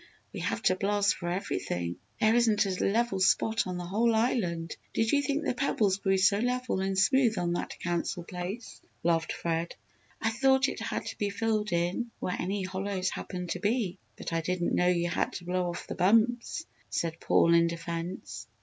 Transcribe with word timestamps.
We 0.33 0.39
have 0.39 0.63
to 0.63 0.75
blast 0.75 1.13
for 1.13 1.29
everything! 1.29 1.97
There 2.19 2.33
isn't 2.33 2.65
a 2.65 2.83
level 2.83 3.19
spot 3.19 3.67
on 3.67 3.77
the 3.77 3.85
whole 3.85 4.15
island. 4.15 4.75
Did 4.95 5.11
you 5.11 5.21
think 5.21 5.43
the 5.45 5.53
pebbles 5.53 5.97
grew 5.97 6.17
so 6.17 6.39
level 6.39 6.79
and 6.79 6.97
smooth 6.97 7.37
on 7.37 7.53
that 7.53 7.79
Council 7.79 8.23
Place?" 8.23 8.81
laughed 9.03 9.31
Fred. 9.31 9.75
"I 10.19 10.31
thought 10.31 10.67
it 10.69 10.79
had 10.79 11.05
to 11.05 11.17
be 11.19 11.29
filled 11.29 11.71
in 11.71 12.09
where 12.19 12.35
any 12.41 12.63
hollows 12.63 13.11
happened 13.11 13.51
to 13.51 13.59
be 13.59 13.99
but 14.17 14.33
I 14.33 14.41
didn't 14.41 14.73
know 14.73 14.87
you 14.87 15.07
had 15.07 15.33
to 15.33 15.45
blow 15.45 15.69
off 15.69 15.85
the 15.85 15.93
bumps!" 15.93 16.65
said 16.89 17.19
Paul, 17.19 17.53
in 17.53 17.67
defence. 17.67 18.47